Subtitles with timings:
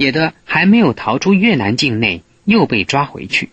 [0.00, 3.50] 有的还没有逃出越南境内，又被抓回去；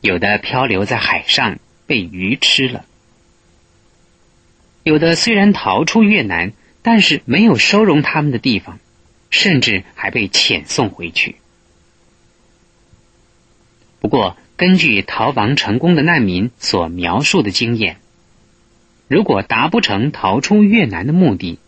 [0.00, 2.84] 有的漂流在海上，被鱼吃了；
[4.84, 6.52] 有的虽然逃出越南，
[6.82, 8.78] 但是没有收容他们的地方，
[9.30, 11.34] 甚至还被遣送回去。
[13.98, 17.96] 不过，根据逃亡成功的难民所描述的经验，
[19.08, 21.58] 如果达不成逃出越南的目的，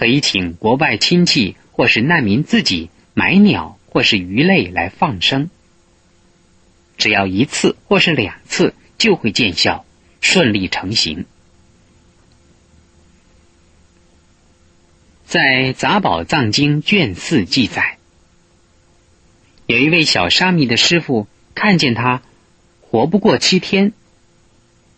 [0.00, 5.50] 可以请国外亲戚或是难民自己买鸟或是鱼类来放生，
[6.96, 9.84] 只要一次或是两次就会见效，
[10.22, 11.26] 顺利成行。
[15.26, 15.40] 在
[15.74, 17.98] 《杂宝藏经》卷四记载，
[19.66, 22.22] 有一位小沙弥的师傅看见他
[22.80, 23.92] 活不过七天，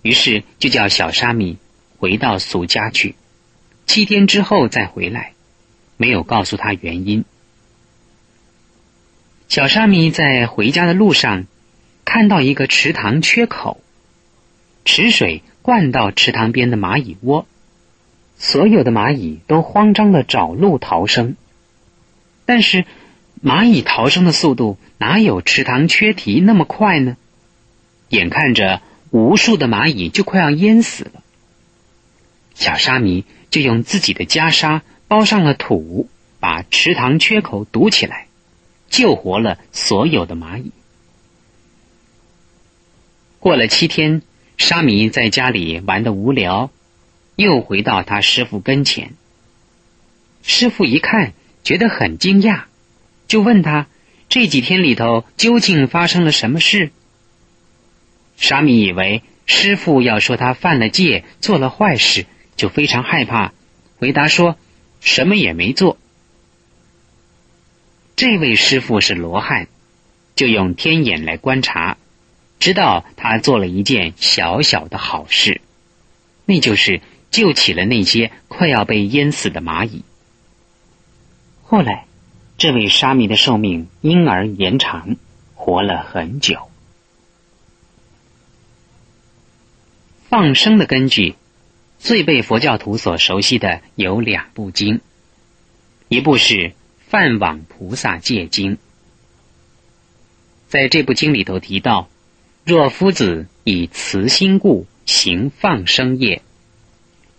[0.02, 1.58] 于是就叫小沙弥
[1.98, 3.16] 回到俗家去。
[3.86, 5.32] 七天之后再回来，
[5.96, 7.24] 没有告诉他原因。
[9.48, 11.44] 小沙弥在回家的路上，
[12.04, 13.82] 看到一个池塘缺口，
[14.86, 17.46] 池水灌到池塘边的蚂蚁窝，
[18.38, 21.36] 所有的蚂蚁都慌张的找路逃生，
[22.46, 22.86] 但是
[23.44, 27.18] 蚂蚁逃生的速度哪有池塘缺堤那么快呢？
[28.08, 28.80] 眼看着
[29.10, 31.22] 无数的蚂蚁就快要淹死了，
[32.54, 33.26] 小沙弥。
[33.52, 36.08] 就用自己的袈裟包上了土，
[36.40, 38.26] 把池塘缺口堵起来，
[38.88, 40.72] 救活了所有的蚂蚁。
[43.38, 44.22] 过了七天，
[44.56, 46.70] 沙弥在家里玩的无聊，
[47.36, 49.12] 又回到他师傅跟前。
[50.42, 52.62] 师傅一看，觉得很惊讶，
[53.28, 53.86] 就问他
[54.30, 56.90] 这几天里头究竟发生了什么事。
[58.38, 62.24] 沙弥以为师傅要说他犯了戒，做了坏事。
[62.56, 63.52] 就非常害怕，
[63.98, 64.56] 回答说
[65.00, 65.98] ：“什么也没做。”
[68.14, 69.66] 这位师傅是罗汉，
[70.36, 71.96] 就用天眼来观察，
[72.60, 75.60] 知道他做了一件小小的好事，
[76.44, 80.04] 那就是救起了那些快要被淹死的蚂蚁。
[81.64, 82.06] 后来，
[82.58, 85.16] 这位沙弥的寿命因而延长，
[85.54, 86.68] 活了很久。
[90.28, 91.34] 放生的根据。
[92.02, 95.00] 最被佛教徒所熟悉的有两部经，
[96.08, 96.54] 一部是
[97.06, 98.72] 《梵网菩萨戒经》。
[100.66, 102.08] 在这部经里头提到，
[102.64, 106.42] 若夫子以慈心故行放生业，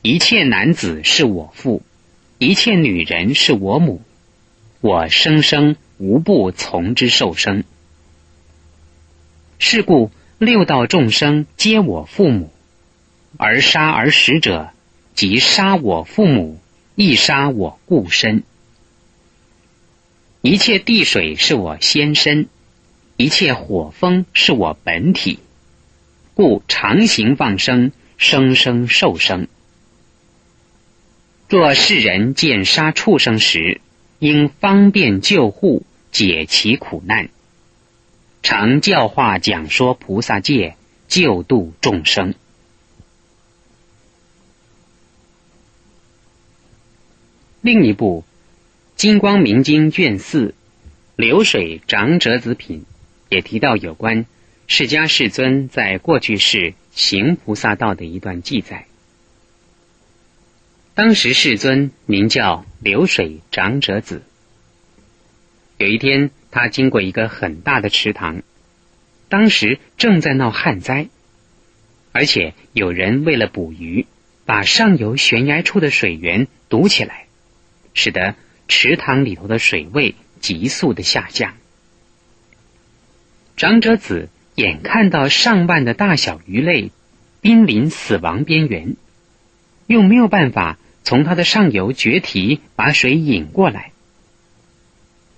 [0.01, 1.81] 一切男子是我父，
[2.37, 4.01] 一切女人是我母，
[4.79, 7.65] 我生生无不从之受生。
[9.59, 12.52] 是故六道众生皆我父母。
[13.37, 14.71] 而杀而食者，
[15.15, 16.59] 即杀我父母，
[16.95, 18.43] 亦杀我故身。
[20.41, 22.47] 一切地水是我先身，
[23.17, 25.39] 一切火风是我本体，
[26.35, 29.47] 故常行放生，生生受生。
[31.49, 33.81] 若世人见杀畜生时，
[34.19, 37.29] 应方便救护，解其苦难，
[38.41, 40.75] 常教化讲说菩萨戒，
[41.07, 42.35] 救度众生。
[47.63, 48.25] 另一部
[48.99, 50.47] 《金光明经》卷四
[51.15, 52.81] 《流水长者子品》
[53.29, 54.25] 也提到有关
[54.67, 58.85] 释迦世尊在过去世行菩萨道的一段记载。
[60.93, 64.23] 当时世尊名叫流水长者子。
[65.77, 68.41] 有一天，他经过一个很大的池塘，
[69.29, 71.07] 当时正在闹旱灾，
[72.11, 74.05] 而且有人为了捕鱼，
[74.43, 77.22] 把上游悬崖处的水源堵起来。
[77.93, 78.35] 使得
[78.67, 81.53] 池塘里头的水位急速的下降。
[83.55, 86.91] 长者子眼看到上万的大小鱼类
[87.39, 88.95] 濒临死亡边缘，
[89.87, 93.91] 又没有办法从它的上游决堤把水引过来，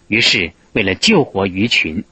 [0.08, 2.04] 于是为了救活鱼群，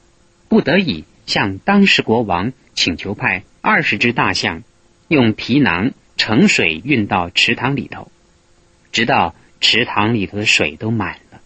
[0.49, 4.63] 不得已向当时国王请求派二十只大象，
[5.07, 8.11] 用皮囊盛水运到池塘里头，
[8.91, 9.35] 直到。
[9.63, 11.39] 池塘里头的水都满了，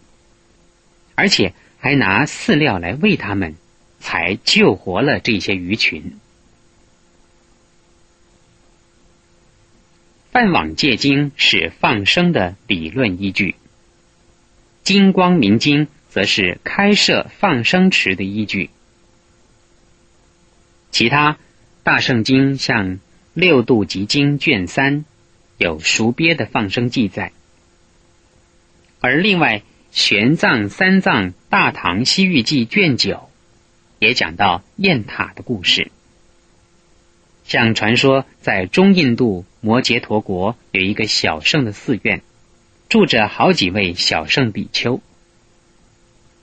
[1.14, 3.56] 而且还拿饲料来喂它们，
[4.00, 6.02] 才救活了这些鱼群。
[10.32, 13.52] 《饭网戒经》是放生的理论依据，
[14.82, 18.72] 《金光明经》则是开设放生池的依据。
[20.90, 21.38] 其他
[21.84, 22.96] 大圣经像
[23.36, 25.06] 《六度集经》卷三
[25.60, 27.32] 有熟鳖的放生记载。
[29.08, 33.30] 而另外玄奘三藏大唐西域记卷九，
[34.00, 35.92] 也讲到雁塔的故事。
[37.46, 42.22] 像传说，在中印度摩羯陀国有一个小圣的寺院，
[42.90, 45.00] 住着好几位小圣比丘。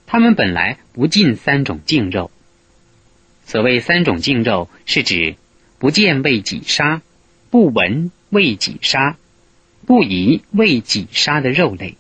[0.07, 2.31] 他们本来不进三种净肉。
[3.45, 5.37] 所谓三种净肉，是指
[5.79, 7.03] 不见为己杀、
[7.51, 9.19] 不闻为己杀、
[9.85, 11.99] 不疑为己杀的肉类。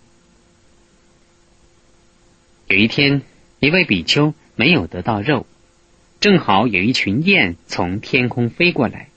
[2.74, 3.22] 有一天，
[3.60, 5.46] 一位比丘没有得到肉。
[6.18, 9.10] 正好有一群雁从天空飞过来，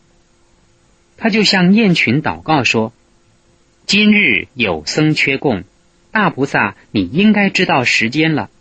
[1.18, 2.94] 他就向雁群祷告说
[3.88, 5.64] ：“今日有僧缺供，
[6.12, 8.52] 大菩萨，你应该知道时间了。”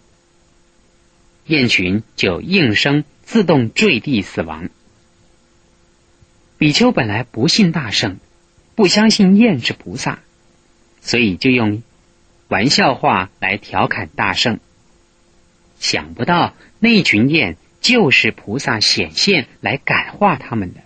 [1.45, 4.71] 雁群就应声自动坠地死亡。
[6.57, 8.17] 比丘本来不信大圣，
[8.75, 10.21] 不相信雁是菩萨，
[11.03, 11.83] 所以就用
[12.49, 14.59] 玩笑话来调侃大圣。
[15.79, 17.57] 想不到那群雁。
[17.79, 20.81] 就是菩萨显现来感化他们的。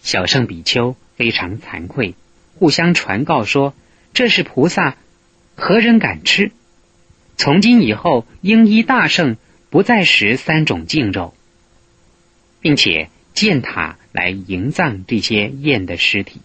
[0.00, 2.14] 小圣比丘非常惭愧，
[2.58, 3.74] 互相传告说
[4.14, 4.96] ：“这是菩萨，
[5.56, 6.52] 何人敢吃？
[7.36, 9.36] 从今以后，应依大圣，
[9.68, 11.34] 不再食三种净肉，
[12.60, 16.40] 并且建塔来营葬这些雁的尸体。”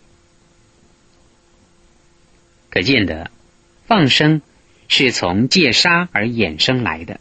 [2.69, 3.31] 可见得，
[3.85, 4.41] 放生
[4.87, 7.19] 是从戒杀而衍生来的，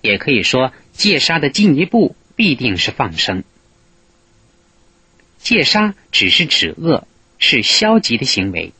[0.00, 0.72] 也可以说。
[0.92, 3.44] 戒杀的进一步必定是放生。
[5.38, 7.08] 戒杀只是止恶，
[7.38, 8.72] 是消极的行为；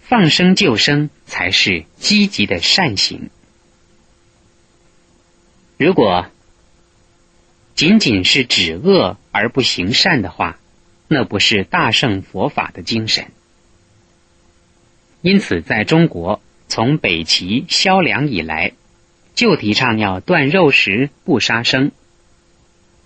[0.00, 3.28] 放生救生才是积极的善行。
[5.76, 6.26] 如果
[7.74, 10.58] 仅仅是止恶而不行善的话，
[11.08, 13.30] 那不是大圣佛法的精神。
[15.20, 18.72] 因此，在中国从北齐萧梁以来。
[19.34, 21.92] 就提倡要断肉食，不杀生，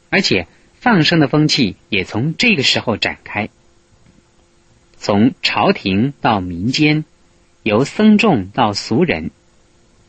[0.08, 0.46] 而且
[0.80, 3.50] 放生的风气也从这个时候展开。
[4.96, 7.04] 从朝廷到民间，
[7.62, 9.30] 由僧众到俗人，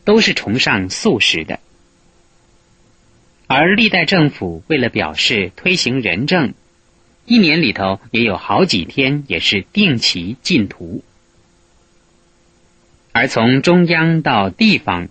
[0.06, 1.60] 都是崇尚素食的。
[3.46, 6.54] 而历代政府为了表示推行仁政，
[7.26, 11.04] 一年里头也有好几天也是定期禁屠。
[13.14, 15.08] 而从中央到地方。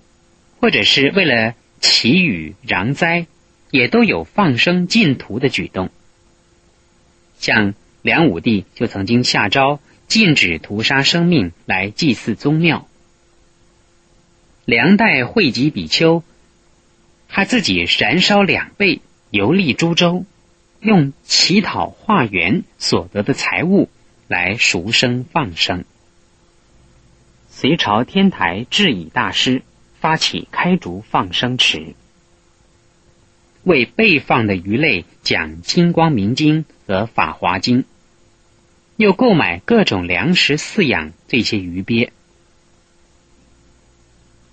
[0.59, 3.27] 或者是为了祈雨攘灾，
[3.69, 5.89] 也都有放生禁屠的举动。
[7.38, 12.88] 像梁武帝就曾经下诏禁止屠杀生命来祭祀宗庙。
[14.63, 16.23] 梁代惠及比丘，
[17.27, 19.01] 他自己燃烧两倍
[19.31, 20.23] 游历诸州，
[20.79, 23.89] 用乞讨化缘所得的财物
[24.29, 25.83] 来赎生放生。
[27.55, 29.61] 隋朝天台智以大师。
[30.00, 31.95] 发起开竹放生池，
[33.63, 37.83] 为被放的鱼类讲《金光明经》和《法华经》，
[38.97, 42.11] 又购买各种粮食饲养这些鱼鳖。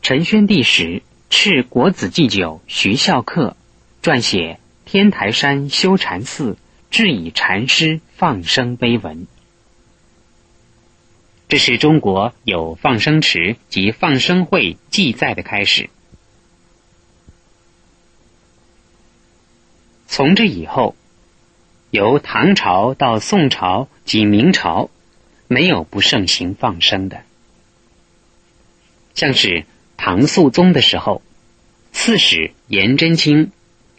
[0.03, 3.57] 陈宣帝时，敕国子祭酒徐孝克
[4.05, 6.57] 撰写《天台山修禅寺
[6.93, 9.27] 智以禅师放生碑文》。
[11.51, 15.91] 这是中国有放生池及放生会记载的开始。
[20.07, 20.95] 从这以后，
[21.91, 24.91] 由唐朝到宋朝及明朝，
[25.49, 27.23] 没有不盛行放生的。
[29.15, 29.65] 像是
[29.97, 31.21] 唐肃宗的时候，
[31.91, 33.51] 刺史颜真卿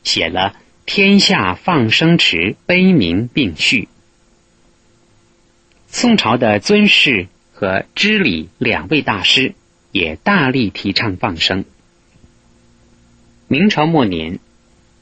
[0.05, 3.81] 写了《天下放生池碑铭并序》。
[5.89, 7.27] 宋朝的尊士。
[7.61, 9.53] 和知礼两位大师
[9.91, 11.63] 也大力提倡放生。
[13.47, 14.39] 明朝末年，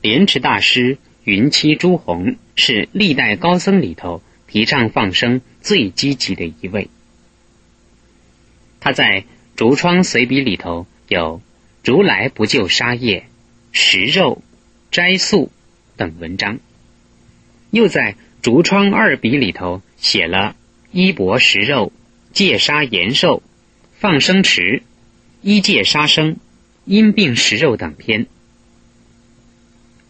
[0.02, 6.90] 莲池大师云栖朱红是历代高僧里头提倡放生最积极的一位。
[8.82, 9.22] 他在
[9.56, 11.42] 《竹窗随笔》里头有
[11.82, 13.26] “如来不救杀业、
[13.72, 14.42] 食肉、
[14.92, 15.50] 斋素”
[15.96, 16.60] 等文章，
[17.72, 18.12] 又在
[18.42, 20.58] 《竹窗二笔》里头写了
[20.92, 21.94] “衣钵食肉”。
[22.32, 23.42] 戒杀延寿、
[23.98, 24.84] 放生池、
[25.42, 26.38] 一戒杀生、
[26.86, 28.28] 因病食肉等篇，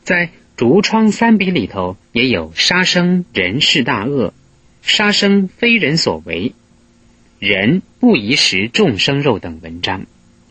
[0.03, 4.33] 在竹窗三笔里头也有杀生人是大恶，
[4.81, 6.53] 杀生非人所为，
[7.39, 10.05] 人不宜食众生肉等文章，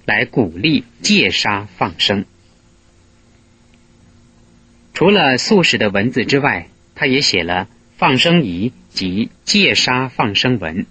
[0.07, 2.25] 来鼓励戒杀放生。
[4.95, 10.87] 除了素食的文字之外，他也写了放生仪及戒杀放生文。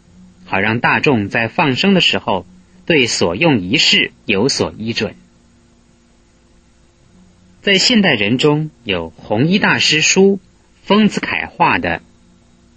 [0.48, 2.48] 好让大众在放生的时候
[2.86, 5.16] 对所用仪式有所依准。
[7.62, 10.39] 在现代人中有弘一大师书、
[10.84, 12.00] 丰子恺画的《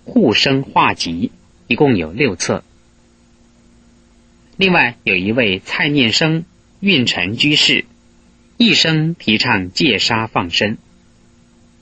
[0.04, 1.30] 护生画集》，
[1.68, 2.64] 一共有六册。
[4.56, 6.44] 另外有一位蔡念生
[6.80, 7.84] 运尘居士，
[8.56, 10.76] 一生提倡戒杀放生。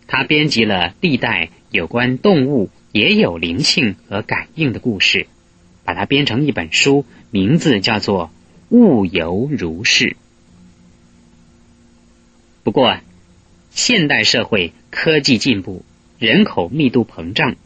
[0.06, 5.26] 他编辑了历代有关动物也有灵性和感应的故事，
[5.88, 8.26] 把它编成一本书，名字叫做
[8.68, 10.04] 《物由如是》。
[12.62, 12.98] 不过，
[13.70, 15.86] 现代社会科技进步，
[16.18, 17.56] 人口密度膨胀，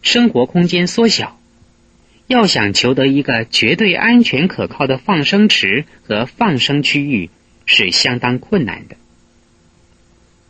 [0.00, 1.38] 生活空间缩小，
[2.26, 7.28] 要想求得一个绝对安全可靠的放生池和放生区域
[7.66, 8.96] 是相当困难的。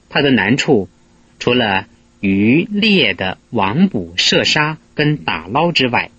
[0.08, 0.88] 它的难处，
[1.40, 1.88] 除了
[2.20, 6.12] 渔猎的网捕、射杀跟打捞之外，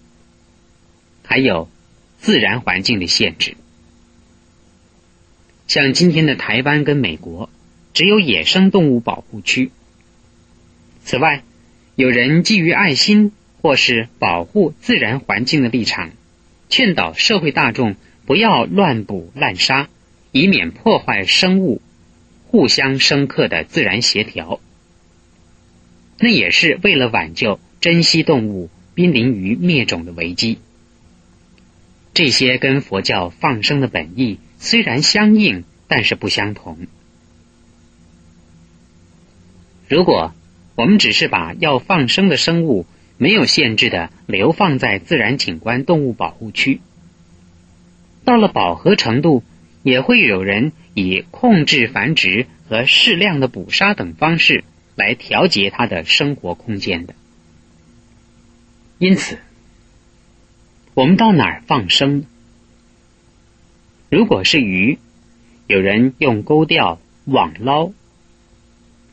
[1.30, 1.70] 还有
[2.18, 3.56] 自然环境的限制，
[5.68, 7.52] 像今天的台湾跟美国。
[7.94, 9.70] 只有野生动物保护区。
[11.04, 11.44] 此外，
[11.96, 13.32] 有人基于爱心
[13.62, 16.12] 或是保护自然环境的立场，
[16.68, 17.96] 劝导社会大众
[18.26, 19.88] 不要乱捕滥杀，
[20.32, 21.80] 以免破坏生物
[22.48, 24.60] 互相生克的自然协调。
[26.18, 30.58] 那也是为了挽救珍稀动物濒临于灭种的危机。
[32.14, 36.88] 这些跟佛教放生的本意虽然相应，但是不相同。
[39.88, 40.34] 如果
[40.76, 42.86] 我们只是把要放生的生物
[43.18, 46.80] 没有限制的流放在自然景观动物保护区，
[48.24, 49.44] 到了饱和程度，
[49.84, 54.64] 也会有人以控制繁殖和适量的捕杀等方式
[54.96, 57.16] 来调节它的生活空间的。
[59.00, 59.40] 因此，
[60.94, 62.26] 我们到哪儿放生？
[64.10, 64.98] 如果是鱼，
[65.68, 67.92] 有人用钩钓、网捞。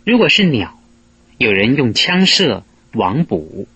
[0.05, 0.81] 如果是鸟，
[1.39, 3.69] 有人用枪射、网捕，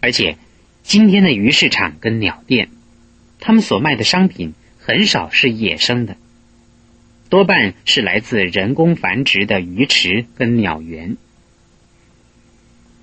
[0.00, 0.38] 而且
[0.82, 2.70] 今天的鱼市场跟鸟店，
[3.38, 6.16] 他们所卖的商品很少是野生的，
[7.28, 11.16] 多半是来自人工繁殖的鱼池跟鸟园。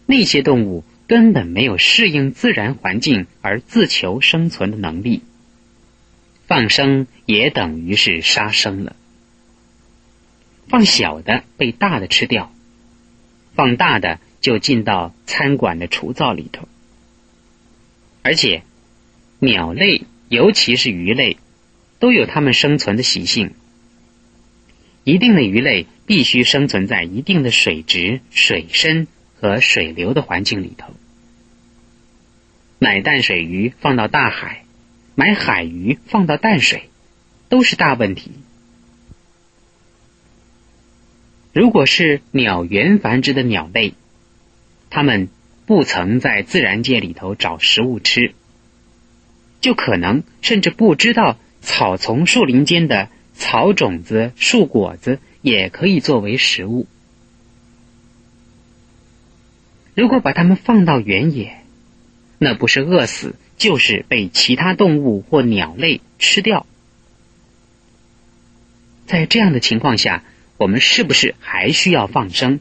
[0.05, 5.23] 那些动物根本没有适应自然环境而自求生存的能力，
[6.45, 8.95] 放生也等于是杀生了。
[10.67, 12.53] 放小的被大的吃掉，
[13.55, 16.67] 放大的就进到餐馆的厨灶里头。
[18.21, 18.61] 而且，
[19.39, 21.37] 鸟类尤其是鱼类，
[21.97, 23.55] 都有它们生存的习性。
[25.03, 29.07] 一定的鱼类必须生存在一定的水质、水深
[29.39, 30.93] 和水流的环境里头。
[32.77, 34.63] 买淡水鱼放到大海，
[35.15, 36.89] 买海鱼放到淡水，
[37.47, 38.31] 都是大问题。
[41.51, 43.93] 如果是鸟源繁殖的鸟类，
[44.89, 45.29] 它们
[45.65, 48.33] 不曾在自然界里头找食物吃，
[49.59, 56.87] 就可能甚至不知道草丛树林间的草种子、树果子也可以作为食物。
[59.99, 61.61] 如果把它们放到原野，
[62.37, 66.65] 那不是饿死，就是被其他动物或鸟类吃掉。
[69.05, 70.23] 在这样的情况下。
[70.57, 72.59] 我们是不是还需要放生？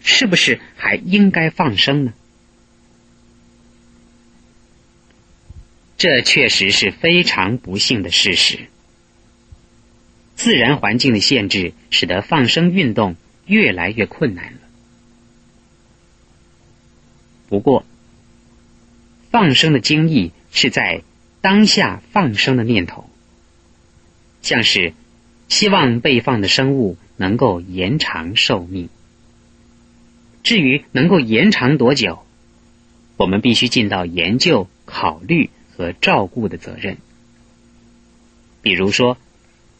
[0.00, 2.12] 是不是还应该放生呢？
[5.96, 8.66] 这确实是非常不幸的事实。
[10.34, 13.14] 自然环境的限制使得放生运动
[13.46, 14.58] 越来越困难了。
[17.48, 17.84] 不过，
[19.30, 21.02] 放生的精义是在
[21.40, 23.08] 当下放生的念头，
[24.42, 24.94] 像是
[25.48, 26.96] 希望被放的生物。
[27.18, 28.90] 能够延长寿命。
[30.42, 32.26] 至于能够延长多久，
[33.16, 36.98] 我们必须尽到研究、考虑和照顾的责任。
[38.60, 39.16] 比如说，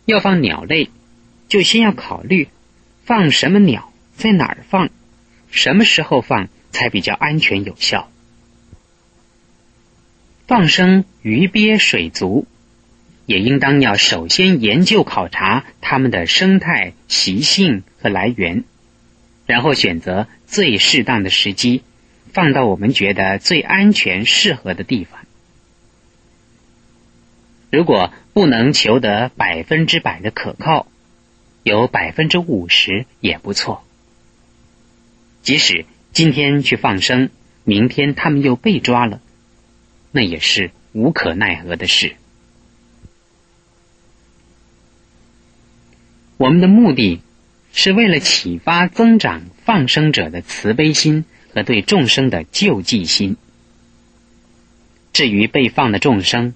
[0.06, 0.88] 要放鸟类，
[1.46, 2.49] 就先要考虑
[3.04, 4.88] 放什么鸟，在哪儿放，
[5.50, 8.11] 什么时候放才比较安全有效。
[10.47, 12.47] 放生鱼鳖水族。
[13.26, 18.62] 也应当要首先研究考察它们的生态习性和来源，
[19.47, 21.83] 然后选择最适当的时机，
[22.33, 25.18] 放到我们觉得最安全适合的地方。
[27.73, 30.87] 如果不能求得百分之百的可靠，
[31.64, 33.83] 有百分之五十也不错。
[35.42, 35.85] 即使
[36.16, 37.28] 今天去放生
[37.62, 39.20] 明天他们又被抓了
[40.12, 42.16] 那也是无可奈何的事。
[46.38, 47.20] 我们的目的
[47.70, 53.37] 是为了启发增长放生者的慈悲心和对众生的救济心。
[55.12, 56.54] 至于被放的众生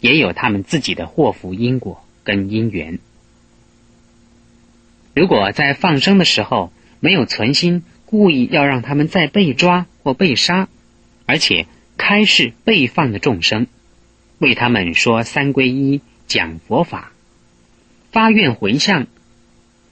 [0.00, 2.98] 也有他们自己的祸福因果跟因缘。
[5.14, 6.70] 如果在放生的时候
[7.00, 10.68] 没有存心故意要让他们再被抓或被杀，
[11.24, 11.66] 而且
[11.96, 13.66] 开示被放的众生，
[14.36, 17.12] 为他们说三皈依、讲佛法，
[18.10, 19.06] 发愿回向，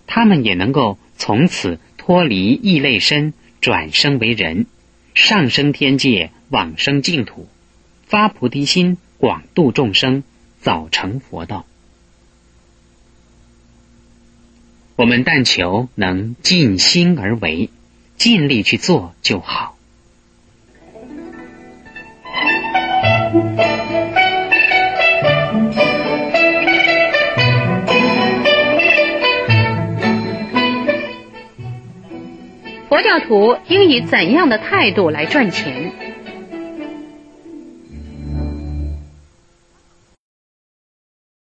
[0.07, 4.67] 他们也能够从此脱离异类身，转生为人，
[5.15, 7.49] 上升天界，往生净土。
[8.05, 10.25] 发菩提心，广度众生，
[10.61, 11.65] 早成佛道。
[14.97, 17.71] 我们但求能尽心而为，
[18.21, 19.77] 尽力去做就好。
[32.91, 36.10] 佛教徒应以怎样的态度来赚钱？